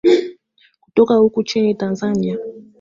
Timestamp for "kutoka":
0.83-1.15